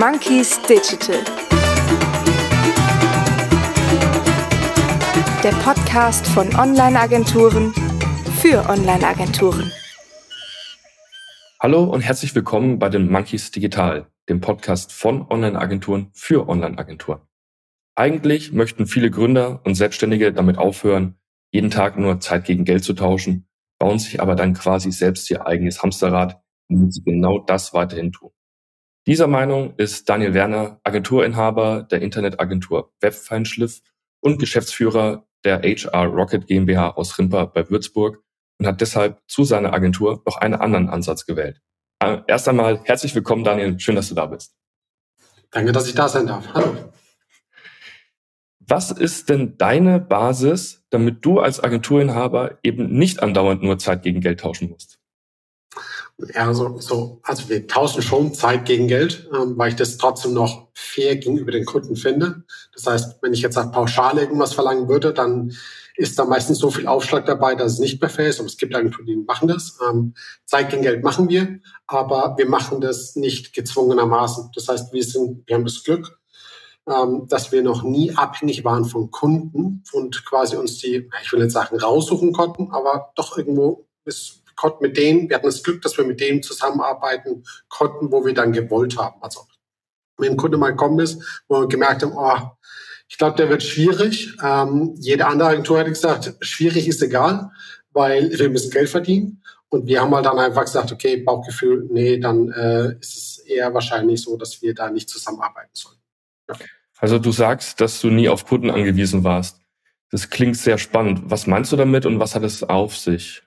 [0.00, 1.22] Monkeys Digital.
[5.44, 7.74] Der Podcast von Online-Agenturen
[8.40, 9.70] für Online-Agenturen.
[11.60, 17.20] Hallo und herzlich willkommen bei den Monkeys Digital, dem Podcast von Online-Agenturen für Online-Agenturen.
[17.94, 21.16] Eigentlich möchten viele Gründer und Selbstständige damit aufhören,
[21.52, 23.46] jeden Tag nur Zeit gegen Geld zu tauschen,
[23.78, 26.40] bauen sich aber dann quasi selbst ihr eigenes Hamsterrad,
[26.70, 28.30] damit sie genau das weiterhin tun.
[29.10, 33.80] Dieser Meinung ist Daniel Werner, Agenturinhaber der Internetagentur Webfeinschliff
[34.20, 38.22] und Geschäftsführer der HR Rocket GmbH aus Rimper bei Würzburg
[38.60, 41.60] und hat deshalb zu seiner Agentur noch einen anderen Ansatz gewählt.
[41.98, 43.80] Äh, erst einmal herzlich willkommen, Daniel.
[43.80, 44.54] Schön, dass du da bist.
[45.50, 46.46] Danke, dass ich da sein darf.
[46.54, 46.76] Hallo.
[48.60, 54.20] Was ist denn deine Basis, damit du als Agenturinhaber eben nicht andauernd nur Zeit gegen
[54.20, 54.99] Geld tauschen musst?
[56.34, 60.34] Ja, so, so, also wir tauschen schon Zeit gegen Geld, ähm, weil ich das trotzdem
[60.34, 62.44] noch fair gegenüber den Kunden finde.
[62.74, 65.52] Das heißt, wenn ich jetzt auf pauschal irgendwas verlangen würde, dann
[65.96, 68.38] ist da meistens so viel Aufschlag dabei, dass es nicht mehr fair ist.
[68.38, 69.78] Aber es gibt Agenturen, die machen das.
[69.88, 70.14] Ähm,
[70.46, 74.50] Zeit gegen Geld machen wir, aber wir machen das nicht gezwungenermaßen.
[74.54, 76.18] Das heißt, wir sind, wir haben das Glück,
[76.88, 81.40] ähm, dass wir noch nie abhängig waren von Kunden und quasi uns die, ich will
[81.40, 85.80] nicht sagen raussuchen konnten, aber doch irgendwo ist konnten mit denen, wir hatten das Glück,
[85.80, 89.22] dass wir mit denen zusammenarbeiten konnten, wo wir dann gewollt haben.
[89.22, 89.46] Also
[90.18, 92.50] wenn ein Kunde mal gekommen ist, wo wir gemerkt haben, oh,
[93.08, 94.36] ich glaube, der wird schwierig.
[94.44, 97.50] Ähm, jede andere Agentur hätte gesagt, schwierig ist egal,
[97.92, 99.42] weil wir müssen Geld verdienen.
[99.70, 103.72] Und wir haben halt dann einfach gesagt, okay, Bauchgefühl, nee, dann äh, ist es eher
[103.72, 105.98] wahrscheinlich so, dass wir da nicht zusammenarbeiten sollen.
[106.50, 106.56] Ja.
[106.98, 109.58] Also du sagst, dass du nie auf Kunden angewiesen warst.
[110.10, 111.22] Das klingt sehr spannend.
[111.30, 113.42] Was meinst du damit und was hat es auf sich?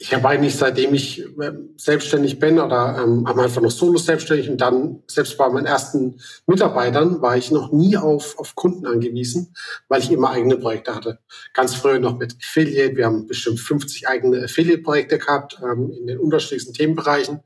[0.00, 4.48] Ich habe eigentlich, seitdem ich ähm, selbstständig bin oder ähm, am Anfang noch solo selbstständig
[4.48, 9.56] und dann selbst bei meinen ersten Mitarbeitern war ich noch nie auf, auf Kunden angewiesen,
[9.88, 11.18] weil ich immer eigene Projekte hatte.
[11.52, 12.94] Ganz früher noch mit Affiliate.
[12.94, 17.40] Wir haben bestimmt 50 eigene Affiliate-Projekte gehabt ähm, in den unterschiedlichsten Themenbereichen,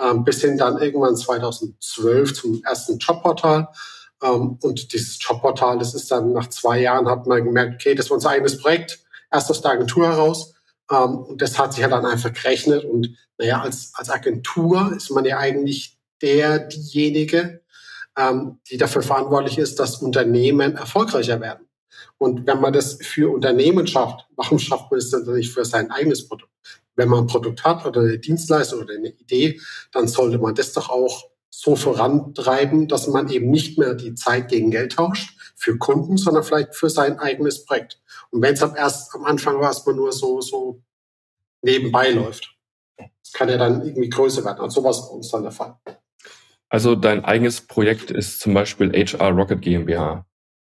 [0.00, 3.66] ähm, bis hin dann irgendwann 2012 zum ersten Jobportal.
[4.22, 8.10] Ähm, und dieses Jobportal, das ist dann nach zwei Jahren, hat man gemerkt, okay, das
[8.10, 9.00] war unser eigenes Projekt,
[9.32, 10.52] erst aus der Agentur heraus
[10.90, 12.84] ähm, und das hat sich ja dann einfach gerechnet.
[12.84, 17.62] Und naja, als, als Agentur ist man ja eigentlich der, diejenige,
[18.16, 21.66] ähm, die dafür verantwortlich ist, dass Unternehmen erfolgreicher werden.
[22.18, 25.90] Und wenn man das für Unternehmen schafft, warum schafft man es dann nicht für sein
[25.90, 26.50] eigenes Produkt?
[26.94, 29.60] Wenn man ein Produkt hat oder eine Dienstleistung oder eine Idee,
[29.92, 34.48] dann sollte man das doch auch so vorantreiben, dass man eben nicht mehr die Zeit
[34.48, 38.00] gegen Geld tauscht für Kunden, sondern vielleicht für sein eigenes Projekt.
[38.30, 40.82] Und wenn es am erst am Anfang war, erstmal nur so, so
[41.62, 42.54] nebenbei läuft.
[43.32, 44.60] Kann ja dann irgendwie größer werden.
[44.60, 45.76] Also sowas bei uns dann der Fall.
[46.68, 50.26] Also dein eigenes Projekt ist zum Beispiel HR Rocket GmbH.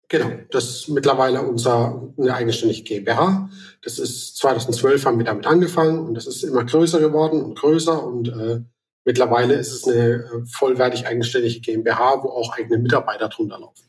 [0.08, 3.50] Genau, das ist mittlerweile unser eine eigenständige GmbH.
[3.84, 8.04] Das ist 2012 haben wir damit angefangen und das ist immer größer geworden und größer
[8.04, 8.62] und äh,
[9.06, 13.89] mittlerweile ist es eine äh, vollwertig eigenständige GmbH, wo auch eigene Mitarbeiter drunter laufen.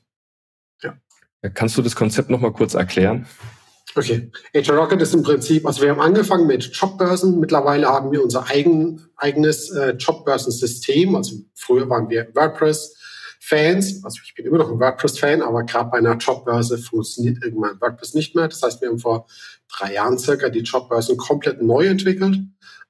[0.82, 0.96] Ja.
[1.54, 3.26] Kannst du das Konzept noch mal kurz erklären?
[3.96, 4.30] Okay.
[4.54, 7.40] HR Rocket ist im Prinzip, also wir haben angefangen mit Jobbörsen.
[7.40, 11.16] Mittlerweile haben wir unser eigen, eigenes äh, Jobbörsensystem.
[11.16, 14.04] Also früher waren wir WordPress-Fans.
[14.04, 18.14] Also ich bin immer noch ein WordPress-Fan, aber gerade bei einer Jobbörse funktioniert irgendwann WordPress
[18.14, 18.46] nicht mehr.
[18.46, 19.26] Das heißt, wir haben vor
[19.76, 22.38] drei Jahren circa die Jobbörsen komplett neu entwickelt.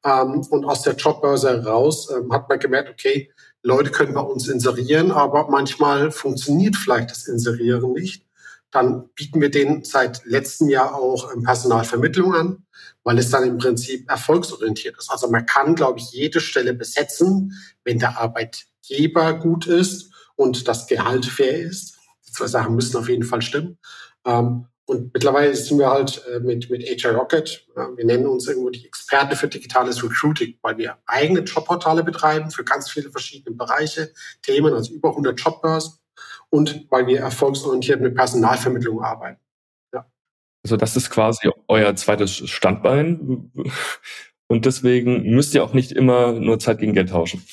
[0.04, 3.30] Ähm, und aus der Jobbörse heraus ähm, hat man gemerkt, okay,
[3.62, 8.24] Leute können bei uns inserieren, aber manchmal funktioniert vielleicht das Inserieren nicht
[8.70, 12.64] dann bieten wir denen seit letztem Jahr auch ähm, Personalvermittlung an,
[13.02, 15.10] weil es dann im Prinzip erfolgsorientiert ist.
[15.10, 17.52] Also man kann, glaube ich, jede Stelle besetzen,
[17.84, 21.98] wenn der Arbeitgeber gut ist und das Gehalt fair ist.
[22.26, 23.78] Die zwei Sachen müssen auf jeden Fall stimmen.
[24.24, 27.64] Ähm, und mittlerweile sind wir halt äh, mit, mit HR Rocket,
[27.94, 32.64] wir nennen uns irgendwo die Experte für digitales Recruiting, weil wir eigene Jobportale betreiben für
[32.64, 34.12] ganz viele verschiedene Bereiche,
[34.42, 35.94] Themen, also über 100 Jobbörsen
[36.50, 39.40] und weil wir erfolgsorientiert mit Personalvermittlung arbeiten.
[39.94, 40.10] Ja.
[40.64, 43.52] Also das ist quasi euer zweites Standbein
[44.48, 47.46] und deswegen müsst ihr auch nicht immer nur Zeit gegen Geld tauschen.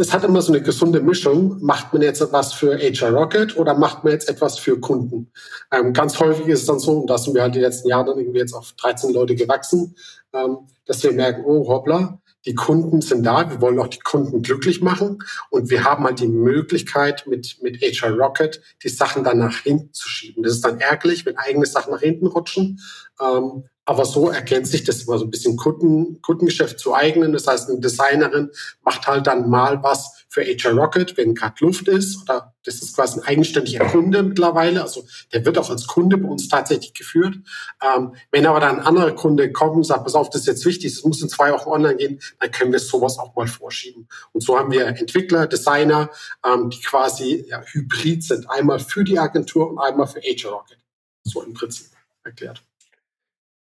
[0.00, 1.58] Es hat immer so eine gesunde Mischung.
[1.60, 5.32] Macht man jetzt etwas für HR Rocket oder macht man jetzt etwas für Kunden?
[5.72, 8.06] Ähm, ganz häufig ist es dann so, und da sind wir halt die letzten Jahre
[8.06, 9.96] dann irgendwie jetzt auf 13 Leute gewachsen,
[10.32, 14.42] ähm, dass wir merken, oh hoppla, die Kunden sind da, wir wollen auch die Kunden
[14.42, 15.18] glücklich machen
[15.50, 19.92] und wir haben halt die Möglichkeit mit, mit HR Rocket die Sachen dann nach hinten
[19.92, 20.42] zu schieben.
[20.42, 22.80] Das ist dann ärgerlich, wenn eigene Sachen nach hinten rutschen.
[23.20, 27.32] Ähm, aber so ergänzt sich das immer so ein bisschen Kunden, Kundengeschäft zu eignen.
[27.32, 28.50] Das heißt, eine Designerin
[28.82, 32.94] macht halt dann mal was für HR Rocket, wenn gerade Luft ist, oder das ist
[32.94, 37.36] quasi ein eigenständiger Kunde mittlerweile, also der wird auch als Kunde bei uns tatsächlich geführt.
[37.82, 40.66] Ähm, wenn aber dann ein anderer Kunde kommt und sagt, pass auf, das ist jetzt
[40.66, 44.08] wichtig, das muss in zwei Wochen online gehen, dann können wir sowas auch mal vorschieben.
[44.32, 46.10] Und so haben wir Entwickler, Designer,
[46.44, 50.78] ähm, die quasi ja, hybrid sind, einmal für die Agentur und einmal für HR Rocket.
[51.24, 51.88] So im Prinzip
[52.22, 52.62] erklärt.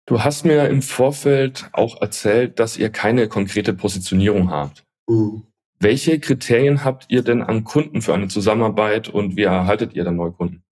[0.05, 4.83] Du hast mir im Vorfeld auch erzählt, dass ihr keine konkrete Positionierung habt.
[5.07, 5.47] Mhm.
[5.83, 10.15] Welche Kriterien habt ihr denn an Kunden für eine Zusammenarbeit und wie erhaltet ihr dann
[10.15, 10.63] neue Kunden?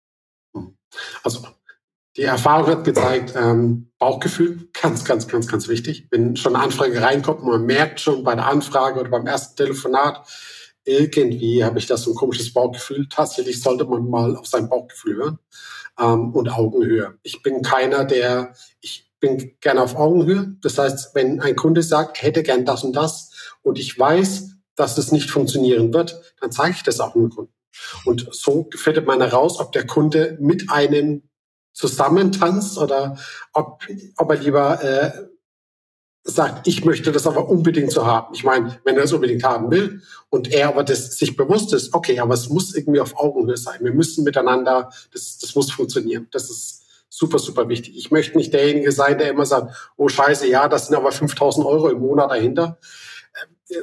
[1.22, 1.46] Also
[2.16, 6.08] die Erfahrung hat gezeigt, ähm, Bauchgefühl, ganz, ganz, ganz, ganz wichtig.
[6.12, 10.25] Wenn schon eine Anfrage reinkommt, man merkt schon bei der Anfrage oder beim ersten Telefonat,
[10.86, 13.07] irgendwie habe ich das so ein komisches Bauchgefühl.
[13.10, 15.40] Tatsächlich sollte man mal auf sein Bauchgefühl hören
[16.00, 17.18] ähm, und Augenhöhe.
[17.24, 20.56] Ich bin keiner, der, ich bin gerne auf Augenhöhe.
[20.62, 24.95] Das heißt, wenn ein Kunde sagt, hätte gern das und das und ich weiß, dass
[24.95, 27.53] das nicht funktionieren wird, dann zeige ich das auch dem Kunden.
[28.06, 31.23] Und so findet man heraus, ob der Kunde mit einem
[31.73, 33.18] zusammentanzt oder
[33.53, 33.85] ob,
[34.18, 35.12] ob er lieber äh,
[36.23, 38.33] sagt, ich möchte das aber unbedingt so haben.
[38.33, 41.94] Ich meine, wenn er das unbedingt haben will und er aber das sich bewusst ist,
[41.94, 43.79] okay, aber es muss irgendwie auf Augenhöhe sein.
[43.81, 46.27] Wir müssen miteinander, das, das muss funktionieren.
[46.31, 47.97] Das ist super, super wichtig.
[47.97, 51.65] Ich möchte nicht derjenige sein, der immer sagt, oh scheiße, ja, das sind aber 5000
[51.65, 52.77] Euro im Monat dahinter.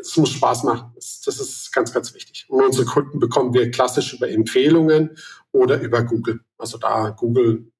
[0.00, 0.93] Es muss Spaß machen.
[0.94, 2.46] Das, ist ganz, ganz wichtig.
[2.49, 5.17] Und unsere Kunden bekommen wir klassisch über Empfehlungen
[5.52, 6.40] oder über Google.
[6.58, 7.70] Also da Google,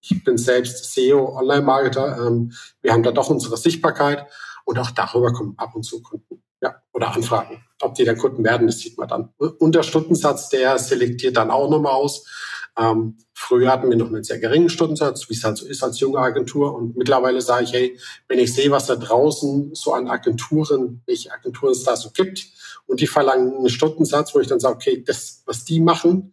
[0.00, 2.26] ich bin selbst SEO, Online-Marketer.
[2.26, 2.52] Ähm,
[2.82, 4.26] wir haben da doch unsere Sichtbarkeit
[4.64, 6.42] und auch darüber kommen ab und zu Kunden.
[6.60, 7.64] Ja, oder Anfragen.
[7.80, 9.32] Ob die dann Kunden werden, das sieht man dann.
[9.38, 12.26] Und der Stundensatz, der selektiert dann auch nochmal aus.
[12.78, 15.98] Ähm, früher hatten wir noch einen sehr geringen Stundensatz, wie es halt so ist als
[15.98, 16.74] junge Agentur.
[16.74, 17.98] Und mittlerweile sage ich, hey,
[18.28, 22.46] wenn ich sehe, was da draußen so an Agenturen, welche Agenturen es da so gibt,
[22.86, 26.32] und die verlangen einen Stundensatz, wo ich dann sage, okay, das, was die machen,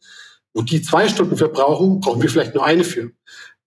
[0.53, 3.12] wo die zwei Stunden für brauchen, brauchen wir vielleicht nur eine für.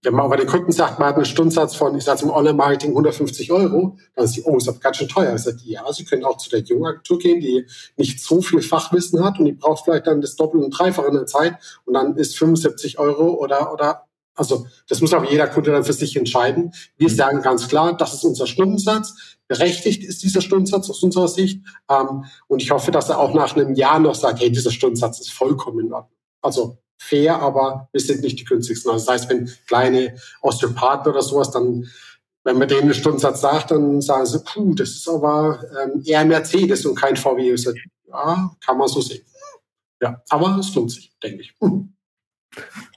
[0.03, 2.91] Wenn man aber den Kunden sagt, man hat einen Stundensatz von, ich sage im Online-Marketing
[2.91, 5.35] 150 Euro, dann ist die, oh, ist das ganz schön teuer.
[5.35, 7.67] Ich sage, ja, Sie können auch zu der jungen Agentur gehen, die
[7.97, 11.15] nicht so viel Fachwissen hat und die braucht vielleicht dann das Doppel- und Dreifache in
[11.15, 14.05] der Zeit und dann ist 75 Euro oder, oder,
[14.37, 16.73] also das muss aber jeder Kunde dann für sich entscheiden.
[16.97, 17.15] Wir mhm.
[17.15, 19.15] sagen ganz klar, das ist unser Stundensatz.
[19.49, 21.65] Berechtigt ist dieser Stundensatz aus unserer Sicht.
[21.91, 25.19] Ähm, und ich hoffe, dass er auch nach einem Jahr noch sagt, hey, dieser Stundensatz
[25.19, 26.17] ist vollkommen in Ordnung.
[26.41, 28.91] Also fair, aber wir sind nicht die günstigsten.
[28.91, 31.89] Also das heißt, wenn kleine Osteopathen oder sowas dann,
[32.45, 36.25] wenn man denen einen Stundensatz sagt, dann sagen sie, puh, das ist aber ähm, eher
[36.25, 37.53] Mercedes und kein VW.
[37.53, 39.25] Ich sage, ja, kann man so sehen.
[40.01, 41.55] Ja, aber es lohnt sich, denke ich.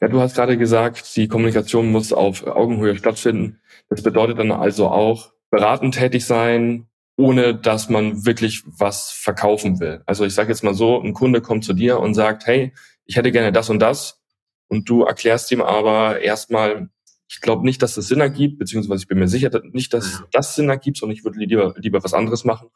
[0.01, 3.59] Ja, du hast gerade gesagt, die Kommunikation muss auf Augenhöhe stattfinden.
[3.89, 6.87] Das bedeutet dann also auch beratend tätig sein,
[7.17, 10.01] ohne dass man wirklich was verkaufen will.
[10.05, 12.73] Also ich sage jetzt mal so, ein Kunde kommt zu dir und sagt, hey,
[13.11, 14.21] ich hätte gerne das und das.
[14.69, 16.89] Und du erklärst ihm aber erstmal,
[17.27, 20.55] ich glaube nicht, dass das Sinn ergibt, beziehungsweise ich bin mir sicher nicht, dass das
[20.55, 22.69] Sinn ergibt, sondern ich würde lieber, lieber was anderes machen.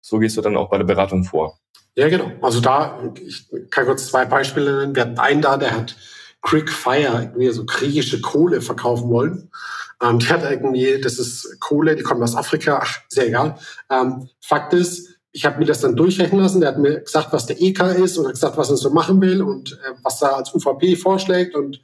[0.00, 1.60] So gehst du dann auch bei der Beratung vor.
[1.94, 2.32] Ja, genau.
[2.42, 4.96] Also da, ich kann kurz zwei Beispiele nennen.
[4.96, 5.96] Wir hatten einen da, der hat
[6.42, 9.52] Quick Fire, irgendwie so griechische Kohle verkaufen wollen.
[10.02, 13.58] Ähm, die hat irgendwie, das ist Kohle, die kommt aus Afrika, ach, sehr egal.
[13.90, 16.62] Ähm, Fakt ist, ich habe mir das dann durchrechnen lassen.
[16.62, 19.20] Der hat mir gesagt, was der EK ist und hat gesagt, was er so machen
[19.20, 21.54] will und äh, was er als UVP vorschlägt.
[21.54, 21.82] Und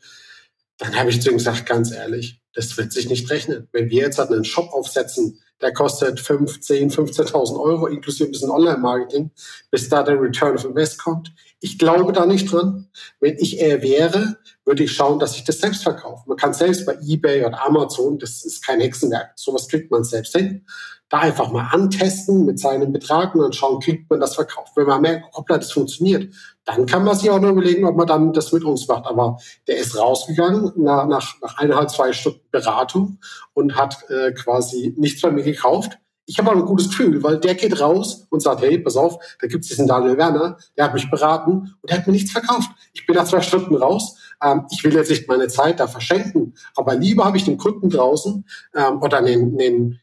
[0.78, 3.68] dann habe ich zu ihm gesagt, ganz ehrlich, das wird sich nicht rechnen.
[3.72, 8.32] Wenn wir jetzt halt einen Shop aufsetzen, der kostet 5, 10, 15.000 Euro, inklusive ein
[8.32, 9.30] bisschen Online-Marketing,
[9.70, 11.34] bis da der Return of Invest kommt.
[11.60, 12.88] Ich glaube da nicht dran.
[13.20, 16.24] Wenn ich er wäre, würde ich schauen, dass ich das selbst verkaufe.
[16.26, 19.32] Man kann selbst bei eBay oder Amazon, das ist kein Hexenwerk.
[19.36, 20.64] Sowas kriegt man selbst hin
[21.12, 24.72] da einfach mal antesten mit seinem Betrag und dann schauen, kriegt man das verkauft.
[24.76, 26.32] Wenn man merkt, hoppla, das funktioniert,
[26.64, 29.04] dann kann man sich auch noch überlegen, ob man dann das mit uns macht.
[29.04, 29.36] Aber
[29.68, 33.18] der ist rausgegangen nach, nach, nach eineinhalb, zwei Stunden Beratung
[33.52, 35.98] und hat äh, quasi nichts bei mir gekauft.
[36.24, 39.18] Ich habe aber ein gutes Gefühl, weil der geht raus und sagt, hey, pass auf,
[39.38, 42.32] da gibt es diesen Daniel Werner, der hat mich beraten und der hat mir nichts
[42.32, 42.70] verkauft.
[42.94, 44.16] Ich bin nach zwei Stunden raus.
[44.42, 47.90] Ähm, ich will jetzt nicht meine Zeit da verschenken, aber lieber habe ich den Kunden
[47.90, 50.00] draußen ähm, oder den, den,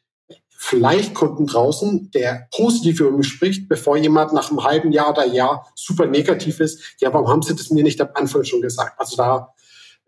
[0.61, 5.25] vielleicht Kunden draußen, der positiv über mich spricht, bevor jemand nach einem halben Jahr oder
[5.25, 6.81] Jahr super negativ ist.
[6.99, 8.99] Ja, warum haben Sie das mir nicht am Anfang schon gesagt?
[8.99, 9.53] Also da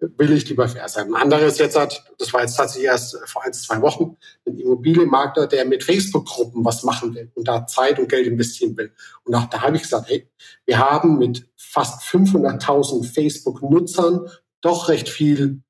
[0.01, 1.07] will ich lieber fair sein.
[1.07, 5.47] Ein anderes jetzt hat, das war jetzt tatsächlich erst vor ein, zwei Wochen, ein Immobilienmakler,
[5.47, 8.91] der mit Facebook-Gruppen was machen will und da Zeit und Geld investieren will.
[9.23, 10.29] Und auch da habe ich gesagt, hey,
[10.65, 14.27] wir haben mit fast 500.000 Facebook-Nutzern
[14.59, 15.61] doch recht viel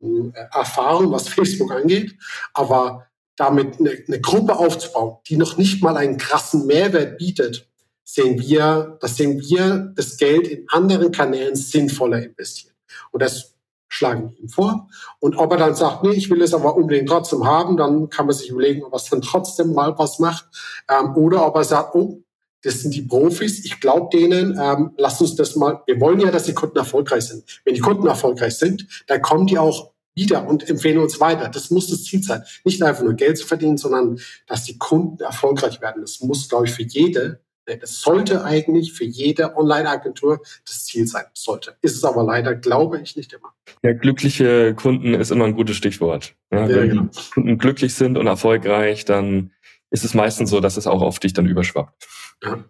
[0.00, 2.14] äh, Erfahrung, was Facebook angeht.
[2.54, 3.07] Aber
[3.38, 7.68] damit eine, eine Gruppe aufzubauen, die noch nicht mal einen krassen Mehrwert bietet,
[8.04, 12.74] sehen wir, dass sehen wir das Geld in anderen Kanälen sinnvoller investieren.
[13.12, 13.54] Und das
[13.88, 14.88] schlagen wir ihm vor.
[15.20, 18.26] Und ob er dann sagt, nee, ich will es aber unbedingt trotzdem haben, dann kann
[18.26, 20.46] man sich überlegen, ob er dann trotzdem mal was macht.
[20.88, 22.22] Ähm, oder ob er sagt, oh,
[22.62, 26.30] das sind die Profis, ich glaube denen, ähm, lasst uns das mal, wir wollen ja,
[26.30, 27.44] dass die Kunden erfolgreich sind.
[27.64, 31.48] Wenn die Kunden erfolgreich sind, dann kommen die auch wieder und empfehlen uns weiter.
[31.48, 32.42] Das muss das Ziel sein.
[32.64, 36.02] Nicht einfach nur Geld zu verdienen, sondern dass die Kunden erfolgreich werden.
[36.02, 41.24] Das muss, glaube ich, für jede, das sollte eigentlich für jede Online-Agentur das Ziel sein.
[41.34, 41.76] Sollte.
[41.80, 43.54] Ist es aber leider, glaube ich, nicht immer.
[43.82, 46.34] Ja, glückliche Kunden ist immer ein gutes Stichwort.
[46.50, 47.08] Ja, ja, wenn genau.
[47.34, 49.52] Kunden glücklich sind und erfolgreich, dann
[49.90, 52.06] ist es meistens so, dass es auch auf dich dann überschwappt.
[52.42, 52.64] Ja.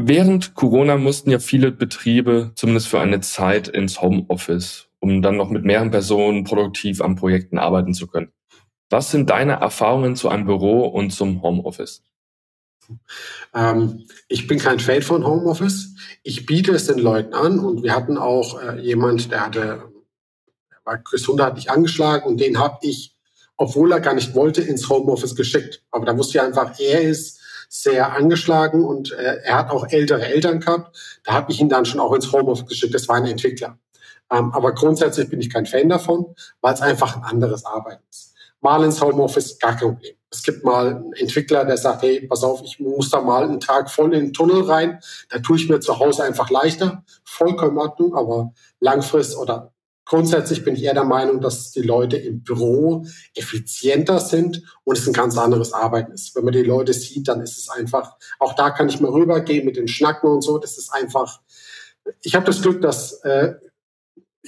[0.00, 5.50] Während Corona mussten ja viele Betriebe zumindest für eine Zeit ins Homeoffice, um dann noch
[5.50, 8.32] mit mehreren Personen produktiv an Projekten arbeiten zu können.
[8.90, 12.02] Was sind deine Erfahrungen zu einem Büro und zum Homeoffice?
[13.54, 15.94] Ähm, ich bin kein Fan von Homeoffice.
[16.22, 19.60] Ich biete es den Leuten an und wir hatten auch äh, jemand, der hatte,
[20.70, 23.14] der war gesundheitlich angeschlagen und den habe ich,
[23.56, 25.84] obwohl er gar nicht wollte, ins Homeoffice geschickt.
[25.90, 30.24] Aber da wusste ich einfach, er ist sehr angeschlagen und äh, er hat auch ältere
[30.26, 31.20] Eltern gehabt.
[31.24, 32.94] Da habe ich ihn dann schon auch ins Homeoffice geschickt.
[32.94, 33.78] Das war ein Entwickler.
[34.30, 38.34] Ähm, aber grundsätzlich bin ich kein Fan davon, weil es einfach ein anderes Arbeiten ist.
[38.60, 40.14] Mal ins Homeoffice, gar kein Problem.
[40.30, 43.60] Es gibt mal einen Entwickler, der sagt, hey, pass auf, ich muss da mal einen
[43.60, 45.00] Tag voll in den Tunnel rein.
[45.30, 47.02] Da tue ich mir zu Hause einfach leichter.
[47.24, 49.72] Vollkommen Ordnung, aber langfristig oder
[50.08, 53.04] grundsätzlich bin ich eher der Meinung, dass die Leute im Büro
[53.34, 56.34] effizienter sind und es ein ganz anderes Arbeiten ist.
[56.34, 59.64] Wenn man die Leute sieht, dann ist es einfach, auch da kann ich mal rübergehen
[59.64, 60.58] mit den Schnacken und so.
[60.58, 61.40] Das ist einfach,
[62.22, 63.54] ich habe das Glück, dass äh,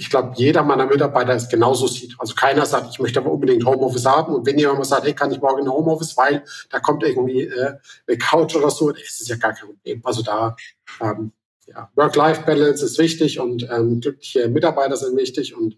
[0.00, 2.14] ich glaube, jeder meiner Mitarbeiter es genauso sieht.
[2.18, 4.34] Also keiner sagt, ich möchte aber unbedingt Homeoffice haben.
[4.34, 7.74] Und wenn jemand sagt, hey, kann ich morgen in Homeoffice, weil da kommt irgendwie äh,
[8.06, 10.00] eine Couch oder so, dann ist es ja gar kein Problem.
[10.02, 10.56] Also da
[11.02, 11.32] ähm,
[11.66, 15.54] ja, Work-Life-Balance ist wichtig und ähm, glückliche Mitarbeiter sind wichtig.
[15.54, 15.76] Und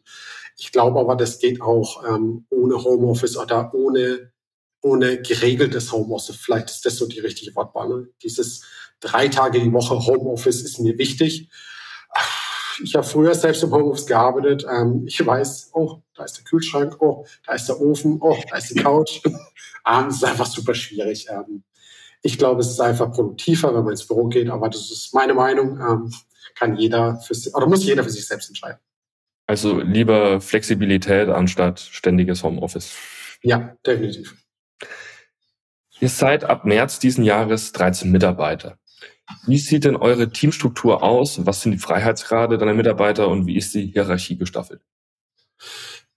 [0.57, 4.31] ich glaube aber, das geht auch ähm, ohne Homeoffice oder ohne,
[4.83, 6.37] ohne geregeltes Homeoffice.
[6.37, 7.89] Vielleicht ist das so die richtige Wortwahl.
[7.89, 8.09] Ne?
[8.23, 8.63] Dieses
[9.01, 11.49] drei Tage die Woche Homeoffice ist mir wichtig.
[12.83, 14.67] Ich habe früher selbst im Homeoffice gearbeitet.
[14.71, 18.57] Ähm, ich weiß, oh, da ist der Kühlschrank, oh, da ist der Ofen, oh, da
[18.57, 19.21] ist die Couch.
[19.25, 21.27] es ist einfach super schwierig.
[21.31, 21.63] Ähm,
[22.23, 25.35] ich glaube, es ist einfach produktiver, wenn man ins Büro geht, aber das ist meine
[25.35, 25.81] Meinung.
[25.81, 26.13] Ähm,
[26.55, 28.79] kann jeder für sich, oder muss jeder für sich selbst entscheiden.
[29.47, 32.95] Also lieber Flexibilität anstatt ständiges Homeoffice.
[33.43, 34.37] Ja, definitiv.
[36.01, 38.79] Ihr seid ab März diesen Jahres 13 Mitarbeiter.
[39.47, 41.45] Wie sieht denn eure Teamstruktur aus?
[41.47, 44.83] Was sind die Freiheitsgrade deiner Mitarbeiter und wie ist die Hierarchie gestaffelt?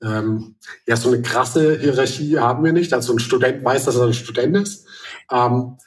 [0.03, 0.55] Ähm,
[0.87, 2.93] ja, so eine krasse Hierarchie haben wir nicht.
[2.93, 4.87] Also ein Student weiß, dass er ein Student ist.
[5.31, 5.77] Ähm,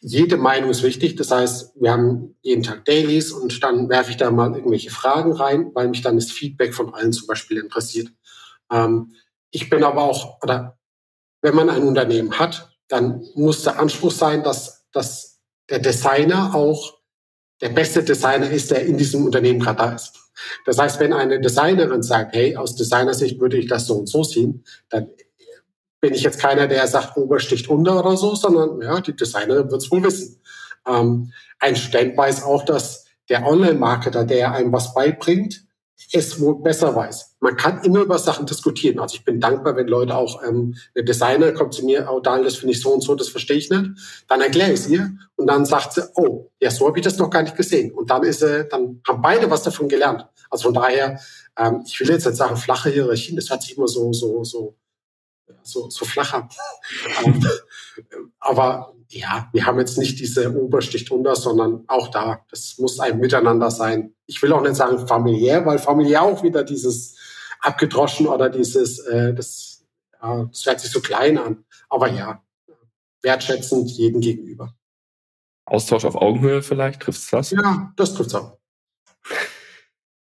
[0.00, 1.16] jede Meinung ist wichtig.
[1.16, 5.32] Das heißt, wir haben jeden Tag Dailies und dann werfe ich da mal irgendwelche Fragen
[5.32, 8.08] rein, weil mich dann das Feedback von allen zum Beispiel interessiert.
[8.70, 9.14] Ähm,
[9.50, 10.78] ich bin aber auch, oder
[11.42, 15.37] wenn man ein Unternehmen hat, dann muss der Anspruch sein, dass, dass
[15.70, 16.98] der Designer auch
[17.60, 20.12] der beste Designer ist, der in diesem Unternehmen gerade da ist.
[20.64, 24.22] Das heißt, wenn eine Designerin sagt, hey, aus Designersicht würde ich das so und so
[24.22, 25.08] sehen, dann
[26.00, 29.70] bin ich jetzt keiner, der sagt, Ober sticht unter oder so, sondern ja, die Designerin
[29.70, 30.40] wird es wohl wissen.
[30.86, 35.64] Ähm, ein Student weiß auch, dass der Online-Marketer, der einem was beibringt,
[36.12, 37.36] es wohl besser weiß.
[37.40, 38.98] Man kann immer über Sachen diskutieren.
[38.98, 42.44] Also ich bin dankbar, wenn Leute auch, ähm, der Designer kommt zu mir, oh Daniel,
[42.44, 43.90] das finde ich so und so, das verstehe ich nicht.
[44.28, 47.18] Dann erkläre ich es ihr und dann sagt sie, oh, ja, so habe ich das
[47.18, 47.92] noch gar nicht gesehen.
[47.92, 50.26] Und dann ist äh, dann haben beide was davon gelernt.
[50.50, 51.20] Also von daher,
[51.56, 54.76] ähm, ich will jetzt nicht sagen, flache Hierarchien, das hört sich immer so, so, so
[55.62, 56.48] so, so flacher.
[58.40, 63.18] Aber ja, wir haben jetzt nicht diese Obersticht drunter, sondern auch da, das muss ein
[63.18, 64.14] Miteinander sein.
[64.26, 67.16] Ich will auch nicht sagen familiär, weil familiär auch wieder dieses
[67.60, 69.86] abgedroschen oder dieses, äh, das,
[70.22, 71.64] ja, das hört sich so klein an.
[71.88, 72.42] Aber ja,
[73.22, 74.74] wertschätzend jedem gegenüber.
[75.64, 77.50] Austausch auf Augenhöhe vielleicht, trifft's das?
[77.50, 78.58] Ja, das trifft's auch.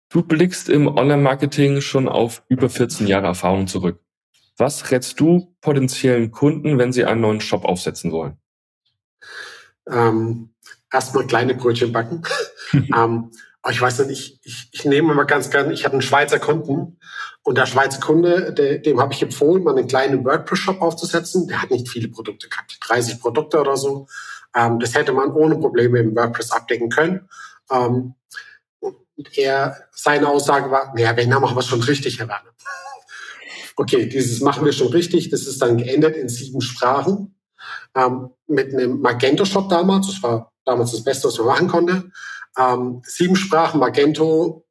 [0.09, 4.01] Du blickst im Online-Marketing schon auf über 14 Jahre Erfahrung zurück.
[4.57, 8.39] Was rätst du potenziellen Kunden, wenn sie einen neuen Shop aufsetzen wollen?
[9.91, 10.55] Ähm,
[10.93, 12.23] erstmal kleine Brötchen backen.
[12.73, 13.31] ähm,
[13.71, 16.99] ich weiß nicht, ich, ich, ich nehme immer ganz gerne, ich hatte einen Schweizer Kunden
[17.43, 21.47] und der Schweizer Kunde, der, dem habe ich empfohlen, mal einen kleinen WordPress-Shop aufzusetzen.
[21.49, 24.07] Der hat nicht viele Produkte gehabt, 30 Produkte oder so.
[24.55, 27.29] Ähm, das hätte man ohne Probleme im WordPress abdecken können.
[27.71, 28.15] Ähm,
[28.81, 32.51] und er, seine Aussage war, naja, wenn, dann machen wir es schon richtig, Herr Werner
[33.77, 37.34] okay, dieses machen wir schon richtig, das ist dann geändert in sieben Sprachen.
[37.95, 40.07] Ähm, mit einem Magento-Shop damals.
[40.07, 42.11] Das war damals das Beste, was man machen konnte.
[42.59, 44.65] Ähm, sieben Sprachen Magento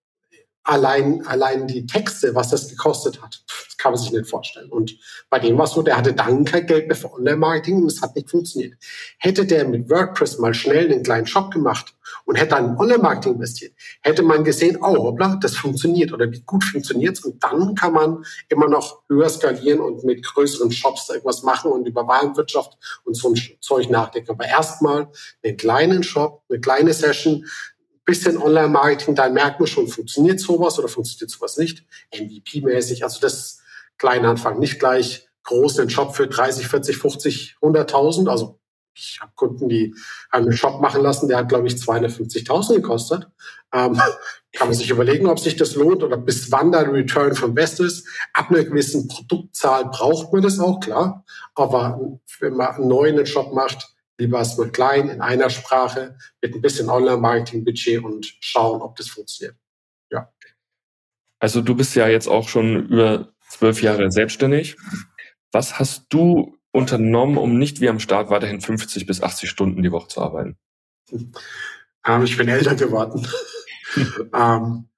[0.64, 3.44] allein, allein die Texte, was das gekostet hat,
[3.84, 4.70] kann man sich nicht vorstellen.
[4.70, 4.98] Und
[5.30, 8.02] bei dem war es so, der hatte dann kein Geld mehr für Online-Marketing und es
[8.02, 8.76] hat nicht funktioniert.
[9.18, 13.34] Hätte der mit WordPress mal schnell einen kleinen Shop gemacht und hätte dann in Online-Marketing
[13.34, 17.92] investiert, hätte man gesehen, oh hoppla, das funktioniert oder wie gut funktioniert Und dann kann
[17.92, 23.16] man immer noch höher skalieren und mit größeren Shops irgendwas machen und über Warenwirtschaft und
[23.16, 24.32] so ein Zeug nachdenken.
[24.32, 25.10] Aber erstmal
[25.44, 27.46] einen kleinen Shop, eine kleine Session,
[28.06, 31.86] bisschen Online-Marketing, dann merkt man schon, funktioniert sowas oder funktioniert sowas nicht.
[32.14, 33.63] MVP-mäßig, also das
[34.04, 38.30] kleine Anfang, nicht gleich groß den Shop für 30, 40, 50, 100.000.
[38.30, 38.60] Also
[38.94, 39.96] ich habe Kunden, die
[40.30, 43.30] einen Shop machen lassen, der hat, glaube ich, 250.000 gekostet.
[43.74, 43.94] Ähm,
[44.54, 47.80] kann man sich überlegen, ob sich das lohnt oder bis wann ein Return from Best
[47.80, 48.06] ist.
[48.34, 51.24] Ab einer gewissen Produktzahl braucht man das auch, klar.
[51.56, 56.62] Aber wenn man einen neuen Shop macht, lieber erstmal klein in einer Sprache mit ein
[56.62, 59.56] bisschen Online-Marketing-Budget und schauen, ob das funktioniert.
[60.12, 60.30] Ja.
[61.40, 64.78] Also du bist ja jetzt auch schon über zwölf Jahre selbstständig.
[65.52, 69.92] Was hast du unternommen, um nicht wie am Start weiterhin 50 bis 80 Stunden die
[69.92, 70.58] Woche zu arbeiten?
[72.06, 73.28] Ähm, ich bin älter geworden.
[74.34, 74.90] ähm,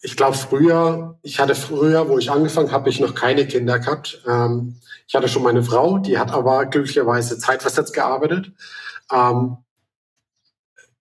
[0.00, 4.22] ich glaube früher, ich hatte früher, wo ich angefangen habe, ich noch keine Kinder gehabt.
[4.26, 8.52] Ähm, ich hatte schon meine Frau, die hat aber glücklicherweise zeitversetzt gearbeitet.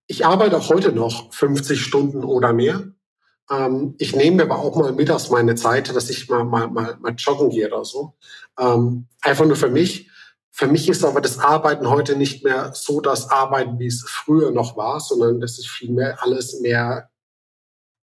[0.08, 2.92] Ich arbeite auch heute noch 50 Stunden oder mehr.
[3.52, 7.14] Ähm, ich nehme aber auch mal mittags meine Zeit, dass ich mal, mal, mal, mal
[7.16, 8.14] joggen gehe oder so.
[8.58, 10.10] Ähm, einfach nur für mich.
[10.52, 14.52] Für mich ist aber das Arbeiten heute nicht mehr so das Arbeiten, wie es früher
[14.52, 17.10] noch war, sondern das ist vielmehr alles mehr,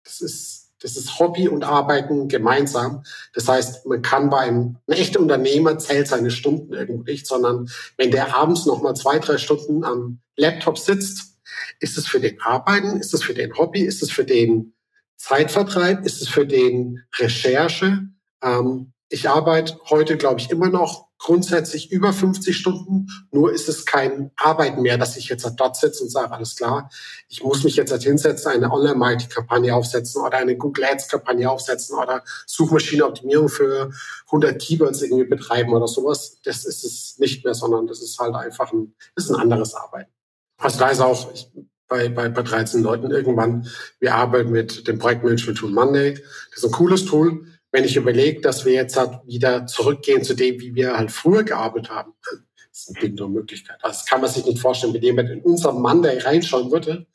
[0.04, 3.02] das ist das ist Hobby und Arbeiten gemeinsam.
[3.34, 8.10] Das heißt, man kann beim ein echter Unternehmer zählt seine Stunden irgendwo nicht, sondern wenn
[8.10, 11.36] der abends noch mal zwei, drei Stunden am Laptop sitzt,
[11.80, 14.74] ist es für den Arbeiten, ist es für den Hobby, ist es für den
[15.18, 18.08] Zeitvertreib, ist es für den Recherche.
[18.42, 23.08] Ähm, ich arbeite heute, glaube ich, immer noch grundsätzlich über 50 Stunden.
[23.32, 26.90] Nur ist es kein Arbeiten mehr, dass ich jetzt dort sitze und sage, alles klar,
[27.28, 33.48] ich muss mich jetzt hinsetzen, eine Online-Marketing-Kampagne aufsetzen oder eine Google Ads-Kampagne aufsetzen oder Suchmaschinenoptimierung
[33.48, 33.90] für
[34.26, 36.38] 100 Keywords irgendwie betreiben oder sowas.
[36.44, 40.12] Das ist es nicht mehr, sondern das ist halt einfach ein, ist ein anderes Arbeiten.
[40.58, 41.50] Also da ist auch, ich,
[41.88, 46.14] bei, bei, bei 13 Leuten irgendwann, wir arbeiten mit dem Projektmanagement-Tool Monday.
[46.50, 50.34] Das ist ein cooles Tool wenn ich überlege, dass wir jetzt halt wieder zurückgehen zu
[50.34, 53.78] dem, wie wir halt früher gearbeitet haben, das ist eine bindende Möglichkeit.
[53.82, 57.06] Das kann man sich nicht vorstellen, wenn jemand in unserem Monday reinschauen würde.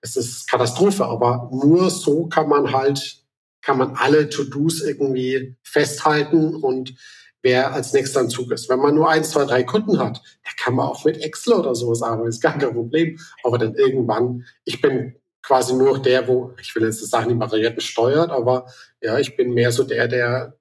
[0.00, 3.22] Das ist Katastrophe, aber nur so kann man halt,
[3.60, 6.94] kann man alle To-Dos irgendwie festhalten und
[7.42, 8.68] wer als nächster am Zug ist.
[8.68, 11.74] Wenn man nur eins, zwei, drei Kunden hat, da kann man auch mit Excel oder
[11.74, 13.18] sowas arbeiten, ist gar kein Problem.
[13.42, 17.80] Aber dann irgendwann, ich bin quasi nur der, wo, ich will jetzt sagen, die Marionetten
[17.80, 18.66] steuert, aber
[19.00, 20.56] ja, ich bin mehr so der, der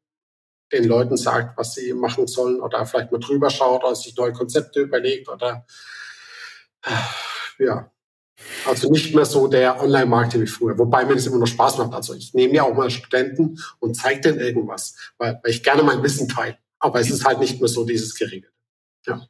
[0.72, 4.34] den Leuten sagt, was sie machen sollen oder vielleicht mal drüber schaut oder sich neue
[4.34, 5.66] Konzepte überlegt oder
[7.58, 7.92] ja.
[8.66, 11.94] Also nicht mehr so der Online-Marketing wie früher, wobei mir das immer noch Spaß macht.
[11.94, 15.84] Also ich nehme ja auch mal Studenten und zeige denen irgendwas, weil, weil ich gerne
[15.84, 16.58] mein Wissen teile.
[16.80, 18.54] Aber es ist halt nicht mehr so dieses geregelt.
[19.06, 19.28] Ja.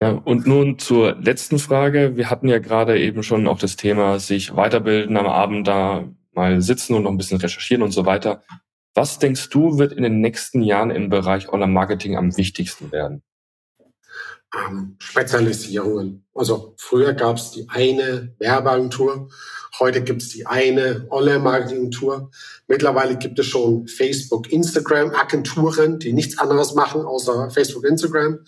[0.00, 2.16] Ja, und nun zur letzten Frage.
[2.16, 6.60] Wir hatten ja gerade eben schon auch das Thema sich weiterbilden am Abend da mal
[6.60, 8.44] sitzen und noch ein bisschen recherchieren und so weiter.
[8.94, 13.22] Was denkst du, wird in den nächsten Jahren im Bereich Online-Marketing am wichtigsten werden?
[14.54, 16.24] Ähm, Spezialisierungen.
[16.34, 19.28] Also früher gab es die eine Werbeagentur,
[19.78, 22.30] heute gibt es die eine Online-Marketing-Tour.
[22.66, 28.38] Mittlerweile gibt es schon Facebook, Instagram-Agenturen, die nichts anderes machen außer Facebook, Instagram.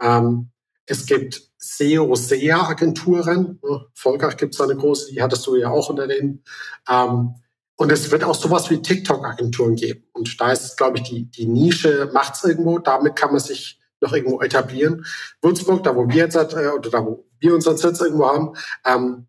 [0.00, 0.50] Ähm,
[0.86, 3.60] es gibt SEO, SEA-Agenturen.
[3.94, 6.42] Volker gibt es eine große, die hattest du ja auch unter den.
[6.88, 7.34] Ähm,
[7.76, 10.04] und es wird auch sowas wie TikTok-Agenturen geben.
[10.12, 12.78] Und da ist, glaube ich, die, die Nische macht's irgendwo.
[12.78, 15.06] Damit kann man sich noch irgendwo etablieren.
[15.40, 19.26] Würzburg, da wo wir jetzt, äh, oder da wo wir unseren Sitz irgendwo haben, ähm,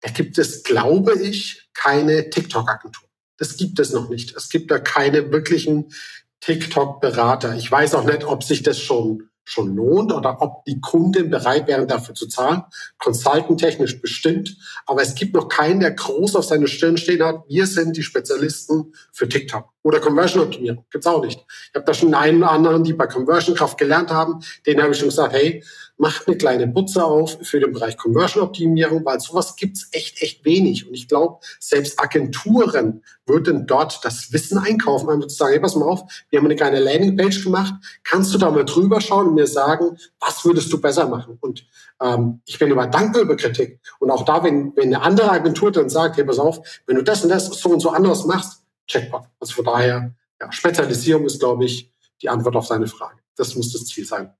[0.00, 3.08] da gibt es, glaube ich, keine TikTok-Agentur.
[3.38, 4.36] Das gibt es noch nicht.
[4.36, 5.92] Es gibt da keine wirklichen
[6.40, 7.54] TikTok-Berater.
[7.56, 11.66] Ich weiß auch nicht, ob sich das schon schon lohnt oder ob die Kunden bereit
[11.66, 12.62] wären, dafür zu zahlen.
[12.98, 14.56] Consultant-technisch bestimmt.
[14.86, 17.42] Aber es gibt noch keinen, der groß auf seiner Stirn stehen hat.
[17.48, 19.68] Wir sind die Spezialisten für TikTok.
[19.82, 20.84] Oder Conversion-Optimierung.
[20.90, 21.40] Gibt's auch nicht.
[21.48, 24.40] Ich habe da schon einen oder anderen, die bei Conversion Kraft gelernt haben.
[24.64, 25.64] Denen habe ich schon gesagt, hey,
[25.96, 30.88] macht eine kleine Butze auf für den Bereich Conversion-Optimierung, weil sowas gibt's echt, echt wenig.
[30.88, 35.76] Und ich glaube, selbst Agenturen würden dort das Wissen einkaufen, einfach zu sagen, hey, pass
[35.76, 39.34] mal auf, wir haben eine kleine Landingpage gemacht, kannst du da mal drüber schauen und
[39.34, 41.38] mir sagen, was würdest du besser machen?
[41.40, 41.66] Und
[42.00, 43.80] ähm, ich bin immer dankbar über Kritik.
[44.00, 47.02] Und auch da, wenn, wenn eine andere Agentur dann sagt, hey, pass auf, wenn du
[47.02, 49.26] das und das so und so anderes machst, Checkpoint.
[49.38, 53.18] Also von daher, ja, Spezialisierung ist, glaube ich, die Antwort auf seine Frage.
[53.36, 54.32] Das muss das Ziel sein.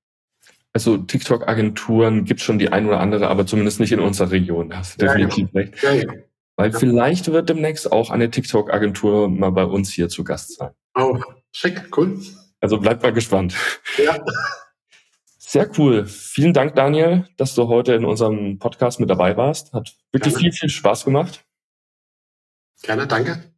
[0.75, 4.71] Also TikTok-Agenturen gibt schon die ein oder andere, aber zumindest nicht in unserer Region.
[4.71, 5.61] Da hast du ja, definitiv ja.
[5.61, 5.83] recht.
[5.83, 6.13] Ja, ja.
[6.57, 10.71] Weil vielleicht wird demnächst auch eine TikTok-Agentur mal bei uns hier zu Gast sein.
[10.95, 11.19] Oh,
[11.53, 12.19] schick, cool.
[12.61, 13.55] Also bleibt mal gespannt.
[13.99, 14.19] Ja.
[15.39, 16.07] Sehr cool.
[16.07, 19.73] Vielen Dank, Daniel, dass du heute in unserem Podcast mit dabei warst.
[19.75, 20.51] Hat wirklich Gerne.
[20.51, 21.45] viel, viel Spaß gemacht.
[22.83, 23.52] Gerne, danke.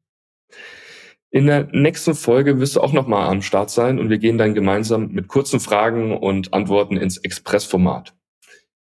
[1.34, 4.54] In der nächsten Folge wirst du auch nochmal am Start sein und wir gehen dann
[4.54, 8.14] gemeinsam mit kurzen Fragen und Antworten ins Expressformat.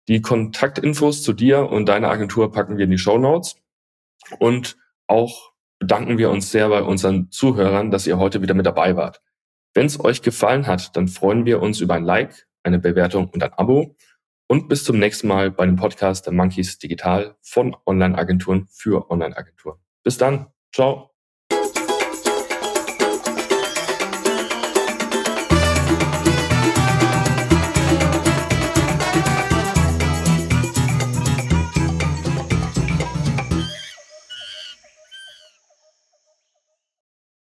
[0.08, 3.56] Die Kontaktinfos zu dir und deiner Agentur packen wir in die Show Notes
[4.38, 8.96] und auch bedanken wir uns sehr bei unseren Zuhörern, dass ihr heute wieder mit dabei
[8.96, 9.24] wart.
[9.74, 13.42] Wenn es euch gefallen hat, dann freuen wir uns über ein Like, eine Bewertung und
[13.42, 13.96] ein Abo.
[14.46, 19.80] Und bis zum nächsten Mal bei dem Podcast der Monkeys Digital von Online-Agenturen für Online-Agenturen.
[20.04, 20.52] Bis dann.
[20.72, 21.13] Ciao.